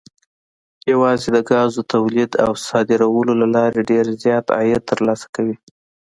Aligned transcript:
یوازې 0.91 1.27
د 1.35 1.37
ګازو 1.51 1.81
تولید 1.93 2.31
او 2.45 2.51
صادرولو 2.67 3.33
له 3.41 3.47
لارې 3.55 3.81
ډېر 3.91 4.05
زیات 4.23 4.45
عاید 4.57 4.81
ترلاسه 4.91 5.27
کوي. 5.35 5.55